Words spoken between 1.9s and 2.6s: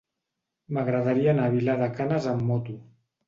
Canes amb